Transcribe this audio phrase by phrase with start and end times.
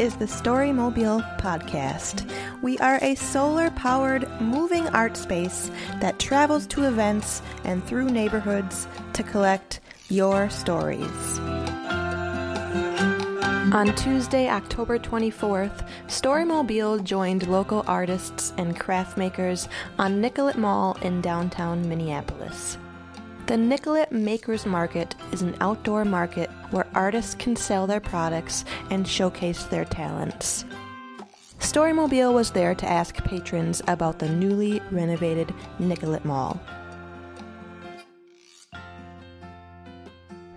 [0.00, 2.26] is the Storymobile Podcast.
[2.62, 5.70] We are a solar powered moving art space
[6.00, 11.38] that travels to events and through neighborhoods to collect your stories.
[13.74, 21.20] On Tuesday, October 24th, Storymobile joined local artists and craft makers on Nicollet Mall in
[21.20, 22.78] downtown Minneapolis.
[23.50, 29.04] The Nicollet Makers Market is an outdoor market where artists can sell their products and
[29.04, 30.64] showcase their talents.
[31.58, 36.60] Storymobile was there to ask patrons about the newly renovated Nicollet Mall.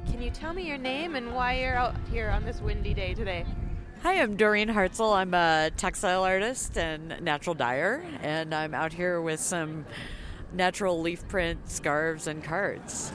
[0.05, 3.15] Can you tell me your name and why you're out here on this windy day
[3.15, 3.43] today?
[4.03, 5.15] Hi, I'm Doreen Hartzell.
[5.15, 9.84] I'm a textile artist and natural dyer, and I'm out here with some
[10.53, 13.12] natural leaf print scarves and cards.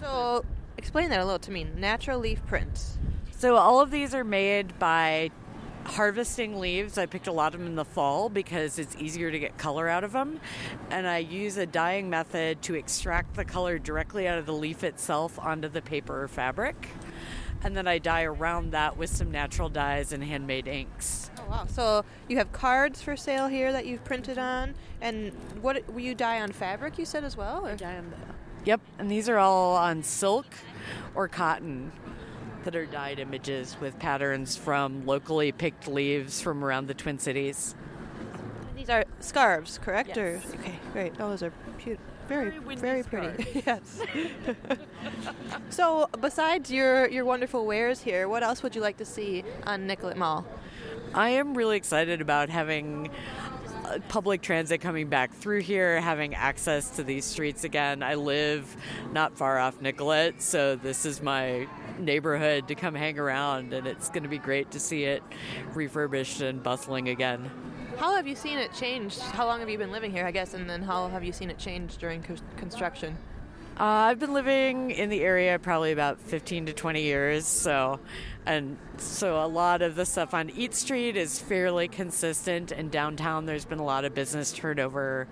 [0.00, 0.44] So,
[0.76, 1.64] explain that a little to me.
[1.76, 2.98] Natural leaf prints.
[3.30, 5.30] So, all of these are made by
[5.84, 6.98] harvesting leaves.
[6.98, 9.88] I picked a lot of them in the fall because it's easier to get color
[9.88, 10.40] out of them.
[10.90, 14.82] And I use a dyeing method to extract the color directly out of the leaf
[14.84, 16.88] itself onto the paper or fabric.
[17.64, 21.30] And then I dye around that with some natural dyes and handmade inks.
[21.38, 21.66] Oh, wow.
[21.66, 24.70] So you have cards for sale here that you've printed mm-hmm.
[24.70, 24.74] on.
[25.00, 27.66] And what will you dye on fabric, you said as well?
[27.66, 27.74] Or?
[27.74, 28.16] Dye on the,
[28.66, 28.82] yep.
[28.98, 30.46] And these are all on silk
[31.14, 31.90] or cotton
[32.64, 37.74] that are dyed images with patterns from locally picked leaves from around the Twin Cities.
[38.76, 40.10] These are scarves, correct?
[40.10, 40.18] Yes.
[40.18, 41.12] Or okay, great.
[41.18, 41.98] Oh, those are cute.
[42.28, 43.62] Very, Very very, pretty.
[43.66, 44.00] yes.
[45.70, 49.86] so, besides your your wonderful wares here, what else would you like to see on
[49.86, 50.46] Nicollet Mall?
[51.12, 53.10] I am really excited about having
[53.84, 58.02] uh, public transit coming back through here, having access to these streets again.
[58.02, 58.74] I live
[59.12, 64.08] not far off Nicollet, so this is my neighborhood to come hang around, and it's
[64.08, 65.22] going to be great to see it
[65.74, 67.50] refurbished and bustling again.
[67.96, 69.18] How have you seen it change?
[69.18, 71.50] How long have you been living here, I guess, and then how have you seen
[71.50, 73.16] it change during co- construction?
[73.78, 77.98] Uh, I've been living in the area probably about 15 to 20 years, so
[78.46, 82.72] and so a lot of the stuff on Eat Street is fairly consistent.
[82.72, 85.26] And downtown, there's been a lot of business turnover,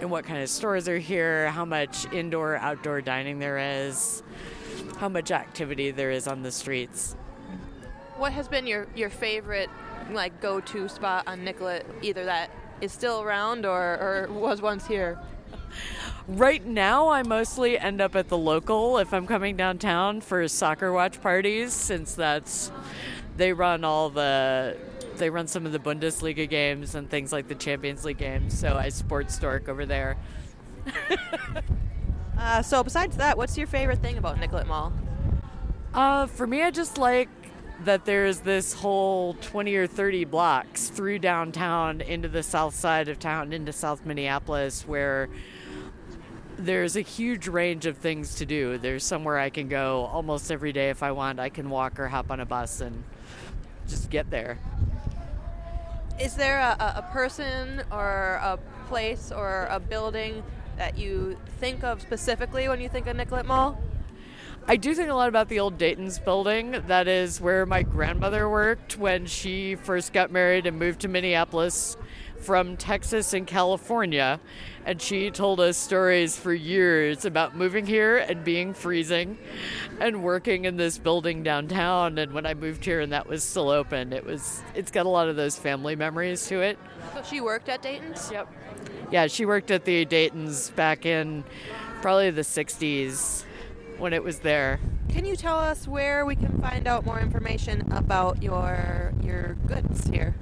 [0.00, 4.22] and what kind of stores are here, how much indoor outdoor dining there is,
[4.98, 7.16] how much activity there is on the streets.
[8.16, 9.70] What has been your your favorite
[10.14, 11.86] like go to spot on Nicollet?
[12.02, 15.18] Either that is still around or, or was once here.
[16.26, 20.92] Right now, I mostly end up at the local if I'm coming downtown for soccer
[20.92, 22.70] watch parties, since that's
[23.36, 24.76] they run all the
[25.16, 28.58] they run some of the Bundesliga games and things like the Champions League games.
[28.58, 30.16] So I sports stork over there.
[32.38, 34.92] Uh, so besides that, what's your favorite thing about Nicollet Mall?
[35.92, 37.28] Uh, for me, I just like
[37.84, 43.18] that there's this whole 20 or 30 blocks through downtown into the south side of
[43.18, 45.28] town, into South Minneapolis, where
[46.58, 48.78] there's a huge range of things to do.
[48.78, 51.38] There's somewhere I can go almost every day if I want.
[51.38, 53.04] I can walk or hop on a bus and
[53.86, 54.58] just get there.
[56.20, 58.58] Is there a, a person or a
[58.88, 60.42] place or a building
[60.76, 63.80] that you think of specifically when you think of Nicollet Mall?
[64.70, 66.72] I do think a lot about the old Dayton's building.
[66.88, 71.96] That is where my grandmother worked when she first got married and moved to Minneapolis
[72.36, 74.38] from Texas and California.
[74.84, 79.38] And she told us stories for years about moving here and being freezing
[80.00, 82.18] and working in this building downtown.
[82.18, 85.08] And when I moved here and that was still open, it was it's got a
[85.08, 86.78] lot of those family memories to it.
[87.14, 88.30] So she worked at Dayton's?
[88.30, 88.52] Yep.
[89.10, 91.42] Yeah, she worked at the Dayton's back in
[92.02, 93.44] probably the 60s
[93.98, 94.80] when it was there.
[95.08, 100.06] Can you tell us where we can find out more information about your your goods
[100.06, 100.34] here?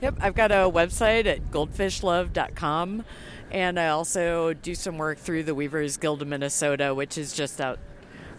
[0.00, 3.04] Yep, I've got a website at goldfishlove.com,
[3.50, 7.58] and I also do some work through the Weavers Guild of Minnesota, which is just
[7.60, 7.78] out,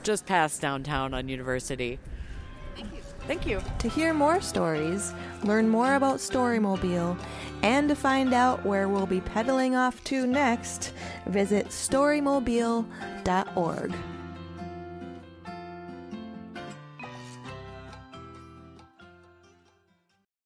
[0.04, 1.98] just past downtown on University.
[2.76, 3.02] Thank you.
[3.28, 3.64] Thank you.
[3.80, 5.14] To hear more stories,
[5.44, 7.18] learn more about Storymobile,
[7.64, 10.94] and to find out where we'll be pedaling off to next,
[11.26, 13.94] visit storymobile.org.